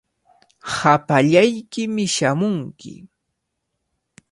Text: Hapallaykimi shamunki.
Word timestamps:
Hapallaykimi 0.75 2.05
shamunki. 2.15 2.93